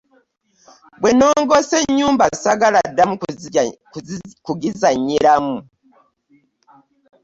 Bwe 0.99 1.11
nnongoosa 1.13 1.75
ennyumba 1.83 2.25
ssaagala 2.31 2.77
addamu 2.87 3.15
kugizannyiramu. 4.45 5.57